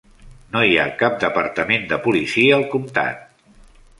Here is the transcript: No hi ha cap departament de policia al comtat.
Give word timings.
No 0.53 0.61
hi 0.67 0.71
ha 0.77 0.85
cap 1.01 1.19
departament 1.25 1.85
de 1.93 2.01
policia 2.07 2.57
al 2.57 2.65
comtat. 2.75 3.31